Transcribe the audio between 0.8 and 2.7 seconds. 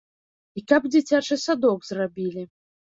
дзіцячы садок зрабілі.